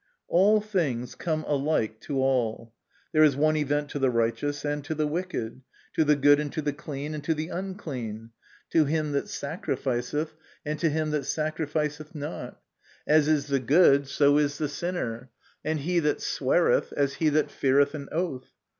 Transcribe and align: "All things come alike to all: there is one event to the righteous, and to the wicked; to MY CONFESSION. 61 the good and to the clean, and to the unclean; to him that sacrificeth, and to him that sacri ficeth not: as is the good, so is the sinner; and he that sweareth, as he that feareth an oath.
"All 0.27 0.61
things 0.61 1.13
come 1.13 1.43
alike 1.43 1.99
to 2.01 2.21
all: 2.23 2.73
there 3.13 3.23
is 3.23 3.35
one 3.35 3.55
event 3.55 3.87
to 3.89 3.99
the 3.99 4.09
righteous, 4.09 4.65
and 4.65 4.83
to 4.85 4.95
the 4.95 5.05
wicked; 5.05 5.61
to 5.93 6.01
MY 6.03 6.05
CONFESSION. 6.05 6.07
61 6.07 6.07
the 6.07 6.15
good 6.21 6.39
and 6.39 6.53
to 6.53 6.61
the 6.63 6.73
clean, 6.73 7.13
and 7.13 7.23
to 7.23 7.33
the 7.35 7.47
unclean; 7.49 8.29
to 8.71 8.85
him 8.85 9.11
that 9.11 9.29
sacrificeth, 9.29 10.33
and 10.65 10.79
to 10.79 10.89
him 10.89 11.11
that 11.11 11.25
sacri 11.27 11.67
ficeth 11.67 12.15
not: 12.15 12.59
as 13.05 13.27
is 13.27 13.45
the 13.45 13.59
good, 13.59 14.07
so 14.07 14.39
is 14.39 14.57
the 14.57 14.69
sinner; 14.69 15.29
and 15.63 15.81
he 15.81 15.99
that 15.99 16.19
sweareth, 16.19 16.91
as 16.97 17.13
he 17.21 17.29
that 17.29 17.51
feareth 17.51 17.93
an 17.93 18.09
oath. 18.11 18.53